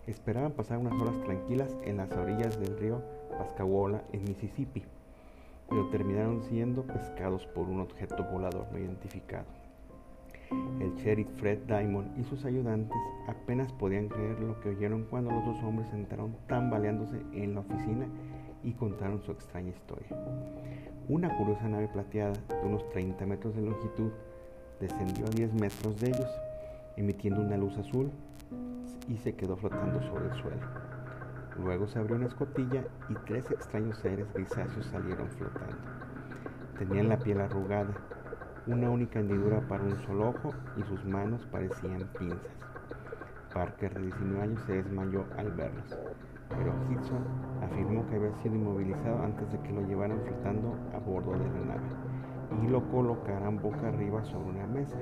esperaban 0.07 0.53
pasar 0.53 0.77
unas 0.77 0.99
horas 1.01 1.19
tranquilas 1.25 1.75
en 1.83 1.97
las 1.97 2.11
orillas 2.11 2.59
del 2.59 2.77
río 2.77 3.01
Pascagoula 3.37 4.03
en 4.13 4.23
Mississippi, 4.23 4.83
pero 5.71 5.87
terminaron 5.87 6.43
siendo 6.43 6.83
pescados 6.83 7.47
por 7.47 7.69
un 7.69 7.79
objeto 7.79 8.25
volador 8.25 8.67
no 8.73 8.77
identificado. 8.77 9.45
El 10.81 10.93
sheriff 10.95 11.29
Fred 11.37 11.59
Diamond 11.65 12.19
y 12.19 12.25
sus 12.25 12.43
ayudantes 12.43 12.97
apenas 13.25 13.71
podían 13.71 14.09
creer 14.09 14.37
lo 14.41 14.59
que 14.59 14.69
oyeron 14.69 15.05
cuando 15.05 15.31
los 15.31 15.45
dos 15.45 15.63
hombres 15.63 15.87
entraron 15.93 16.35
tambaleándose 16.47 17.21
en 17.31 17.55
la 17.55 17.61
oficina 17.61 18.05
y 18.63 18.73
contaron 18.73 19.23
su 19.23 19.31
extraña 19.31 19.69
historia. 19.69 20.09
Una 21.07 21.35
curiosa 21.37 21.69
nave 21.69 21.87
plateada 21.87 22.33
de 22.33 22.67
unos 22.67 22.87
30 22.89 23.25
metros 23.25 23.55
de 23.55 23.61
longitud 23.61 24.11
descendió 24.81 25.25
a 25.25 25.29
10 25.29 25.53
metros 25.53 26.01
de 26.01 26.07
ellos, 26.07 26.29
emitiendo 26.97 27.41
una 27.41 27.55
luz 27.55 27.77
azul 27.77 28.11
y 29.07 29.15
se 29.19 29.35
quedó 29.35 29.55
flotando 29.55 30.01
sobre 30.01 30.25
el 30.25 30.33
suelo. 30.41 31.00
Luego 31.63 31.87
se 31.87 31.99
abrió 31.99 32.15
una 32.15 32.27
escotilla 32.27 32.83
y 33.09 33.13
tres 33.25 33.49
extraños 33.51 33.97
seres 33.99 34.31
grisáceos 34.33 34.85
salieron 34.87 35.29
flotando. 35.29 35.77
Tenían 36.77 37.09
la 37.09 37.17
piel 37.17 37.41
arrugada, 37.41 37.93
una 38.67 38.89
única 38.89 39.19
hendidura 39.19 39.61
para 39.67 39.83
un 39.83 39.97
solo 40.05 40.29
ojo 40.29 40.53
y 40.77 40.83
sus 40.83 41.05
manos 41.05 41.45
parecían 41.51 42.09
pinzas. 42.17 42.57
Parker, 43.53 43.93
de 43.93 44.01
19 44.01 44.41
años, 44.41 44.61
se 44.65 44.73
desmayó 44.73 45.25
al 45.37 45.51
verlos 45.51 45.97
pero 46.57 46.73
Hickson 46.89 47.23
afirmó 47.63 48.05
que 48.07 48.15
había 48.15 48.33
sido 48.41 48.55
inmovilizado 48.55 49.23
antes 49.23 49.51
de 49.51 49.59
que 49.59 49.73
lo 49.73 49.81
llevaran 49.81 50.19
flotando 50.21 50.75
a 50.93 50.99
bordo 50.99 51.31
de 51.31 51.49
la 51.49 51.75
nave 51.75 51.87
y 52.63 52.67
lo 52.67 52.83
colocaran 52.91 53.61
boca 53.61 53.87
arriba 53.87 54.23
sobre 54.25 54.49
una 54.49 54.67
mesa. 54.67 54.97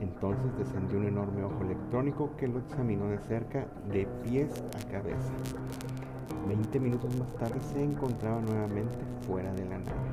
Entonces 0.00 0.56
descendió 0.58 0.98
un 0.98 1.06
enorme 1.06 1.44
ojo 1.44 1.62
electrónico 1.62 2.30
que 2.36 2.48
lo 2.48 2.58
examinó 2.58 3.06
de 3.08 3.18
cerca 3.18 3.66
de 3.92 4.06
pies 4.22 4.64
a 4.78 4.90
cabeza. 4.90 5.32
Veinte 6.48 6.80
minutos 6.80 7.14
más 7.18 7.32
tarde 7.34 7.60
se 7.60 7.82
encontraba 7.82 8.40
nuevamente 8.40 8.96
fuera 9.26 9.52
de 9.52 9.64
la 9.66 9.78
nave. 9.78 10.10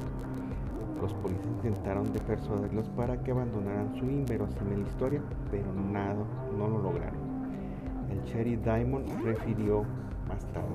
Los 1.02 1.14
policías 1.14 1.46
intentaron 1.48 2.12
de 2.12 2.20
persuadirlos 2.20 2.90
para 2.90 3.22
que 3.24 3.32
abandonaran 3.32 3.96
su 3.96 4.06
inverosímil 4.06 4.82
historia, 4.82 5.22
pero 5.52 5.72
nada, 5.74 6.26
no 6.58 6.68
lo 6.68 6.82
lograron. 6.82 7.20
El 8.10 8.24
Cherry 8.26 8.56
Diamond 8.58 9.08
refirió 9.24 9.84
más 10.28 10.44
tarde. 10.54 10.68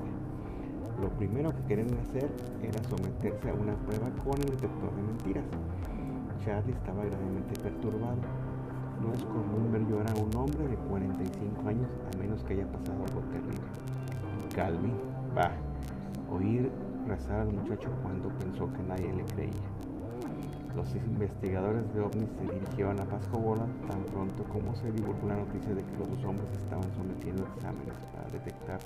Lo 1.01 1.09
primero 1.09 1.51
que 1.51 1.63
querían 1.63 1.93
hacer 1.99 2.31
era 2.61 2.81
someterse 2.83 3.49
a 3.49 3.53
una 3.53 3.75
prueba 3.75 4.09
con 4.23 4.39
el 4.41 4.49
detector 4.49 4.95
de 4.95 5.01
mentiras. 5.03 5.45
Charlie 6.43 6.73
estaba 6.73 7.03
gravemente 7.05 7.59
perturbado. 7.61 8.17
No 9.01 9.13
es 9.13 9.23
común 9.23 9.71
ver 9.71 9.85
llorar 9.87 10.15
a 10.17 10.21
un 10.21 10.35
hombre 10.35 10.67
de 10.67 10.75
45 10.75 11.67
años 11.67 11.89
a 12.13 12.17
menos 12.17 12.43
que 12.43 12.53
haya 12.53 12.67
pasado 12.71 13.03
algo 13.05 13.21
terrible. 13.31 13.67
Calvin, 14.55 14.93
va, 15.37 15.51
oír 16.29 16.71
rezar 17.07 17.41
al 17.41 17.53
muchacho 17.53 17.89
cuando 18.01 18.29
pensó 18.29 18.71
que 18.73 18.83
nadie 18.83 19.13
le 19.13 19.23
creía. 19.25 19.83
Los 20.75 20.95
investigadores 20.95 21.93
de 21.93 22.01
OVNI 22.01 22.25
se 22.25 22.53
dirigieron 22.53 22.99
a 22.99 23.05
Pascobola 23.05 23.67
tan 23.87 24.01
pronto 24.05 24.43
como 24.45 24.75
se 24.75 24.91
divulgó 24.91 25.27
la 25.27 25.35
noticia 25.35 25.73
de 25.73 25.83
que 25.83 25.97
los 25.99 26.09
dos 26.09 26.25
hombres 26.25 26.47
estaban 26.51 26.91
sometiendo 26.95 27.43
exámenes 27.55 27.93
para 28.11 28.29
detectar 28.31 28.79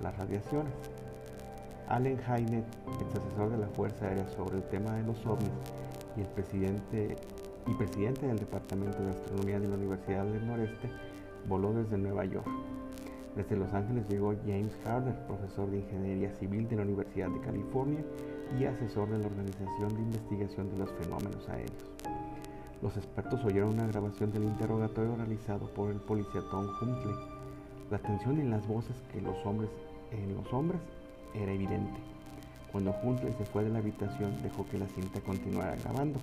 las 0.00 0.16
radiaciones. 0.16 0.72
Allen 1.88 2.18
Hynek, 2.18 2.64
ex 3.00 3.14
asesor 3.14 3.50
de 3.50 3.58
la 3.58 3.68
Fuerza 3.68 4.06
Aérea 4.06 4.26
sobre 4.30 4.56
el 4.56 4.64
tema 4.64 4.92
de 4.94 5.02
los 5.02 5.24
ovnis 5.26 5.52
y 6.16 6.20
el 6.22 6.26
presidente 6.28 7.16
y 7.66 7.74
presidente 7.74 8.26
del 8.26 8.38
Departamento 8.38 9.02
de 9.02 9.10
Astronomía 9.10 9.60
de 9.60 9.68
la 9.68 9.76
Universidad 9.76 10.24
del 10.24 10.46
Noreste, 10.46 10.90
voló 11.48 11.72
desde 11.72 11.98
Nueva 11.98 12.24
York. 12.24 12.46
Desde 13.34 13.56
Los 13.56 13.72
Ángeles 13.74 14.08
llegó 14.08 14.34
James 14.46 14.72
Harder, 14.84 15.14
profesor 15.26 15.70
de 15.70 15.78
Ingeniería 15.78 16.32
Civil 16.36 16.68
de 16.68 16.76
la 16.76 16.82
Universidad 16.82 17.28
de 17.28 17.40
California 17.40 18.04
y 18.58 18.64
asesor 18.64 19.10
de 19.10 19.18
la 19.18 19.26
Organización 19.26 19.94
de 19.94 20.02
Investigación 20.02 20.70
de 20.70 20.78
los 20.78 20.90
Fenómenos 20.92 21.48
Aéreos. 21.48 21.84
Los 22.82 22.96
expertos 22.96 23.44
oyeron 23.44 23.74
una 23.74 23.86
grabación 23.86 24.32
del 24.32 24.44
interrogatorio 24.44 25.16
realizado 25.16 25.66
por 25.74 25.90
el 25.90 25.98
policía 25.98 26.42
Tom 26.50 26.66
Huntley. 26.80 27.14
La 27.90 27.98
tensión 27.98 28.40
en 28.40 28.50
las 28.50 28.66
voces 28.66 28.96
que 29.12 29.20
los 29.20 29.36
hombres 29.44 29.70
en 30.12 30.34
los 30.34 30.52
hombres 30.52 30.80
era 31.34 31.52
evidente. 31.52 31.98
Cuando 32.72 32.94
Huntley 33.02 33.32
se 33.34 33.44
fue 33.44 33.64
de 33.64 33.70
la 33.70 33.78
habitación, 33.78 34.40
dejó 34.42 34.66
que 34.68 34.78
la 34.78 34.86
cinta 34.88 35.20
continuara 35.20 35.76
grabando. 35.76 36.20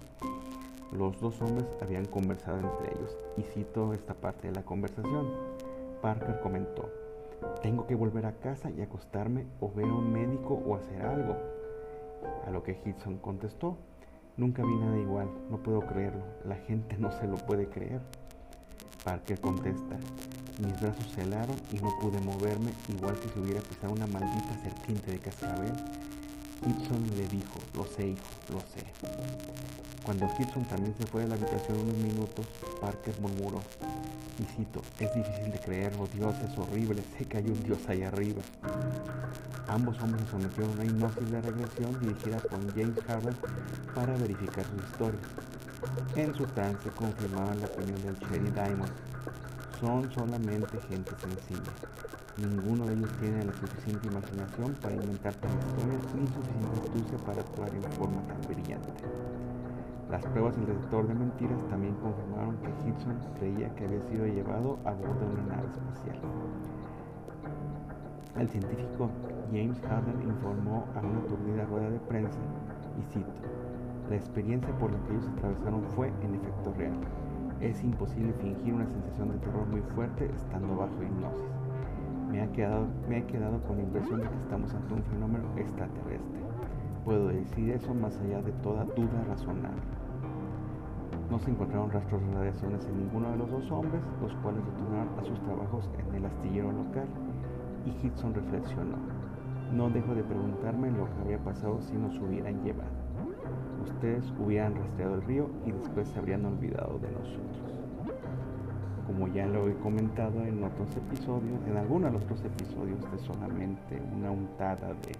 Los 0.93 1.19
dos 1.19 1.41
hombres 1.41 1.65
habían 1.81 2.05
conversado 2.05 2.57
entre 2.57 2.93
ellos, 2.93 3.17
y 3.35 3.41
cito 3.41 3.93
esta 3.93 4.13
parte 4.13 4.47
de 4.47 4.53
la 4.53 4.61
conversación. 4.61 5.27
Parker 6.03 6.39
comentó, 6.41 6.87
tengo 7.63 7.87
que 7.87 7.95
volver 7.95 8.27
a 8.27 8.33
casa 8.33 8.69
y 8.69 8.81
acostarme 8.81 9.47
o 9.59 9.71
ver 9.71 9.85
a 9.85 9.93
un 9.93 10.13
médico 10.13 10.53
o 10.53 10.75
hacer 10.75 11.01
algo. 11.01 11.35
A 12.45 12.51
lo 12.51 12.61
que 12.61 12.79
Hitson 12.85 13.17
contestó, 13.17 13.75
nunca 14.37 14.63
vi 14.63 14.75
nada 14.75 14.97
igual, 14.99 15.29
no 15.49 15.57
puedo 15.57 15.81
creerlo, 15.81 16.23
la 16.45 16.57
gente 16.57 16.95
no 16.99 17.11
se 17.11 17.27
lo 17.27 17.37
puede 17.37 17.67
creer. 17.69 18.01
Parker 19.03 19.41
contesta, 19.41 19.97
mis 20.63 20.79
brazos 20.79 21.07
se 21.07 21.23
helaron 21.23 21.55
y 21.71 21.77
no 21.77 21.89
pude 21.99 22.21
moverme 22.21 22.71
igual 22.89 23.19
que 23.19 23.29
si 23.29 23.39
hubiera 23.39 23.61
pisado 23.61 23.93
una 23.93 24.07
maldita 24.07 24.57
serpiente 24.61 25.11
de 25.11 25.19
cascabel 25.19 25.73
Gibson 26.63 27.03
le 27.17 27.27
dijo, 27.27 27.59
lo 27.75 27.85
sé, 27.85 28.07
hijo, 28.07 28.23
lo 28.51 28.59
sé. 28.59 28.85
Cuando 30.03 30.29
Gibson 30.37 30.63
también 30.65 30.95
se 30.97 31.05
fue 31.07 31.23
de 31.23 31.27
la 31.29 31.35
habitación 31.35 31.79
unos 31.79 31.97
minutos, 31.97 32.45
Parker 32.79 33.19
murmuró, 33.19 33.61
y 34.39 34.43
cito, 34.55 34.81
es 34.99 35.13
difícil 35.13 35.51
de 35.51 35.59
creerlo, 35.59 36.07
Dios 36.13 36.35
es 36.39 36.57
horrible, 36.57 37.03
sé 37.17 37.25
que 37.25 37.37
hay 37.37 37.47
un 37.47 37.61
Dios 37.63 37.79
ahí 37.87 38.03
arriba. 38.03 38.41
Ambos 39.67 40.01
hombres 40.01 40.23
se 40.25 40.31
sometieron 40.31 40.71
a 40.71 40.73
una 40.73 40.85
hipnosis 40.85 41.31
de 41.31 41.41
regresión 41.41 41.99
dirigida 41.99 42.37
por 42.37 42.59
James 42.73 42.99
Harden 43.07 43.35
para 43.93 44.13
verificar 44.17 44.65
sus 44.65 44.83
historias. 44.89 45.23
En 46.15 46.33
su 46.33 46.45
trance 46.47 46.89
confirmaban 46.91 47.59
la 47.59 47.67
opinión 47.67 48.01
del 48.03 48.17
Cherry 48.19 48.51
Diamond. 48.51 48.91
Son 49.83 50.09
solamente 50.13 50.79
gente 50.87 51.11
sencilla. 51.19 51.73
Ninguno 52.37 52.85
de 52.85 52.93
ellos 52.93 53.11
tiene 53.19 53.43
la 53.43 53.51
suficiente 53.51 54.07
imaginación 54.07 54.73
para 54.81 54.95
inventar 54.95 55.33
tal 55.33 55.51
historia 55.59 55.99
ni 56.15 56.25
suficiente 56.25 56.79
astucia 56.79 57.17
para 57.25 57.41
actuar 57.41 57.67
en 57.67 57.83
forma 57.91 58.21
tan 58.25 58.39
brillante. 58.47 59.03
Las 60.09 60.25
pruebas 60.27 60.55
del 60.55 60.67
detector 60.67 61.05
de 61.05 61.13
mentiras 61.15 61.67
también 61.67 61.95
confirmaron 61.95 62.55
que 62.63 62.71
Gibson 62.81 63.19
creía 63.37 63.75
que 63.75 63.83
había 63.83 64.01
sido 64.03 64.25
llevado 64.25 64.79
a 64.85 64.91
bordo 64.93 65.19
de 65.19 65.41
una 65.41 65.55
nave 65.57 65.67
espacial. 65.67 66.17
El 68.39 68.47
científico 68.47 69.09
James 69.51 69.81
Harden 69.81 70.21
informó 70.23 70.87
a 70.95 70.99
una 71.01 71.27
turnida 71.27 71.65
rueda 71.65 71.89
de 71.89 71.99
prensa, 71.99 72.39
y 73.01 73.11
cito, 73.11 73.33
la 74.09 74.15
experiencia 74.15 74.71
por 74.79 74.93
la 74.93 74.99
que 75.03 75.11
ellos 75.11 75.27
atravesaron 75.35 75.83
fue 75.93 76.07
en 76.23 76.35
efecto 76.35 76.73
real. 76.77 76.95
Es 77.63 77.83
imposible 77.83 78.33
fingir 78.33 78.73
una 78.73 78.85
sensación 78.85 79.31
de 79.31 79.37
terror 79.39 79.65
muy 79.67 79.81
fuerte 79.95 80.29
estando 80.35 80.75
bajo 80.75 81.01
hipnosis 81.01 81.53
me 82.33 82.41
ha 82.41 82.51
quedado, 82.51 82.87
me 83.07 83.19
he 83.19 83.25
quedado 83.25 83.61
con 83.61 83.77
la 83.77 83.83
impresión 83.83 84.19
de 84.19 84.27
que 84.27 84.37
estamos 84.37 84.73
ante 84.73 84.95
un 84.95 85.03
fenómeno 85.03 85.45
extraterrestre. 85.55 86.41
Puedo 87.05 87.27
decir 87.27 87.69
eso 87.69 87.93
más 87.93 88.19
allá 88.21 88.41
de 88.41 88.51
toda 88.63 88.85
duda 88.85 89.23
razonable. 89.29 89.83
No 91.29 91.37
se 91.37 91.51
encontraron 91.51 91.91
rastros 91.91 92.23
de 92.23 92.33
radiaciones 92.33 92.87
en 92.87 92.97
ninguno 92.97 93.29
de 93.29 93.37
los 93.37 93.51
dos 93.51 93.69
hombres, 93.69 94.01
los 94.19 94.33
cuales 94.37 94.65
retornaron 94.65 95.09
a 95.19 95.23
sus 95.23 95.39
trabajos 95.41 95.87
en 95.99 96.15
el 96.15 96.25
astillero 96.25 96.71
local, 96.71 97.05
y 97.85 97.91
Hitson 98.03 98.33
reflexionó. 98.33 98.97
No 99.71 99.91
dejo 99.91 100.15
de 100.15 100.23
preguntarme 100.23 100.89
lo 100.89 101.05
que 101.05 101.21
habría 101.21 101.43
pasado 101.43 101.79
si 101.81 101.93
nos 101.93 102.19
hubieran 102.19 102.63
llevado. 102.63 103.02
Ustedes 103.83 104.33
hubieran 104.39 104.75
rastreado 104.75 105.15
el 105.15 105.21
río 105.23 105.49
y 105.65 105.71
después 105.71 106.07
se 106.07 106.19
habrían 106.19 106.45
olvidado 106.45 106.99
de 106.99 107.11
nosotros 107.11 107.73
como 109.05 109.27
ya 109.27 109.45
lo 109.45 109.67
he 109.67 109.75
comentado 109.75 110.43
en 110.43 110.63
otros 110.63 110.95
episodios, 110.95 111.59
en 111.67 111.77
algunos 111.77 112.11
de 112.11 112.17
los 112.17 112.23
otros 112.23 112.43
episodios 112.45 112.99
de 113.11 113.19
solamente 113.19 114.01
una 114.15 114.31
untada 114.31 114.87
de, 114.87 115.11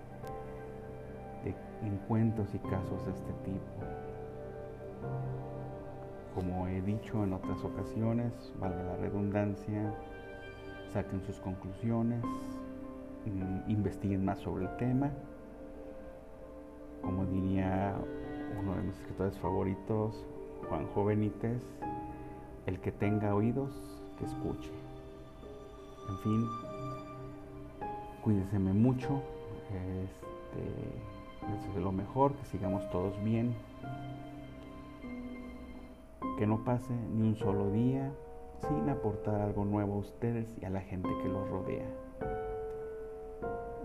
de 1.44 1.56
encuentros 1.88 2.48
y 2.56 2.60
casos 2.60 3.06
de 3.06 3.12
este 3.12 3.32
tipo. 3.46 3.62
Como 6.34 6.68
he 6.68 6.82
dicho 6.82 7.24
en 7.24 7.34
otras 7.34 7.64
ocasiones, 7.64 8.32
valga 8.60 8.84
la 8.84 8.96
redundancia, 8.98 9.94
saquen 10.92 11.22
sus 11.22 11.40
conclusiones, 11.40 12.24
mm, 13.26 13.70
investiguen 13.70 14.26
más 14.26 14.40
sobre 14.40 14.66
el 14.66 14.78
tema. 14.78 15.12
Como 17.02 17.26
diría 17.26 17.96
uno 18.60 18.76
de 18.76 18.84
mis 18.84 18.96
escritores 18.96 19.38
favoritos, 19.40 20.26
Juan 20.70 20.88
Benítez, 21.06 21.62
el 22.66 22.80
que 22.80 22.92
tenga 22.92 23.36
oídos, 23.36 23.72
que 24.18 24.26
escuche. 24.26 24.72
En 26.10 26.18
fin, 26.20 26.48
cuídense 28.24 28.60
mucho. 28.60 29.22
Este, 29.70 31.52
deseo 31.52 31.82
lo 31.82 31.92
mejor, 31.92 32.34
que 32.34 32.46
sigamos 32.46 32.90
todos 32.92 33.22
bien. 33.24 33.56
Que 36.38 36.48
no 36.48 36.64
pase 36.64 36.94
ni 37.14 37.28
un 37.28 37.36
solo 37.36 37.72
día 37.72 38.12
sin 38.68 38.90
aportar 38.90 39.42
algo 39.42 39.66
nuevo 39.66 39.96
a 39.96 39.98
ustedes 39.98 40.56
y 40.62 40.66
a 40.66 40.70
la 40.70 40.82
gente 40.82 41.10
que 41.22 41.30
los 41.30 41.50
rodea. 41.50 41.88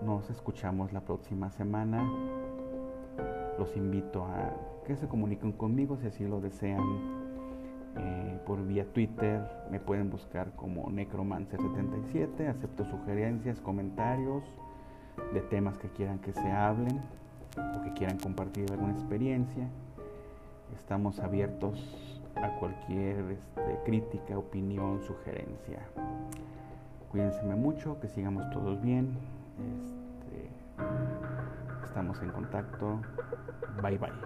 Nos 0.04 0.30
escuchamos 0.30 0.92
la 0.92 1.00
próxima 1.00 1.50
semana. 1.50 2.08
Los 3.58 3.76
invito 3.76 4.24
a 4.24 4.52
que 4.86 4.96
se 4.96 5.08
comuniquen 5.08 5.52
conmigo 5.52 5.96
si 5.96 6.06
así 6.06 6.26
lo 6.26 6.40
desean 6.40 6.80
eh, 7.96 8.38
por 8.46 8.64
vía 8.66 8.84
Twitter. 8.92 9.42
Me 9.70 9.80
pueden 9.80 10.10
buscar 10.10 10.52
como 10.54 10.88
Necromancer77. 10.90 12.48
Acepto 12.48 12.84
sugerencias, 12.84 13.60
comentarios 13.60 14.44
de 15.32 15.40
temas 15.40 15.76
que 15.78 15.88
quieran 15.88 16.20
que 16.20 16.32
se 16.32 16.50
hablen 16.50 17.02
o 17.56 17.82
que 17.82 17.92
quieran 17.94 18.18
compartir 18.18 18.70
alguna 18.70 18.92
experiencia. 18.92 19.68
Estamos 20.76 21.18
abiertos 21.18 22.20
a 22.36 22.50
cualquier 22.58 23.32
este, 23.32 23.78
crítica, 23.84 24.38
opinión, 24.38 25.00
sugerencia. 25.02 25.80
Cuídense 27.10 27.42
mucho, 27.44 27.98
que 28.00 28.08
sigamos 28.08 28.48
todos 28.50 28.80
bien. 28.82 29.16
Este, 29.58 30.50
estamos 31.88 32.22
en 32.22 32.32
contacto. 32.32 33.06
Bye 33.68 33.98
bye. 33.98 34.22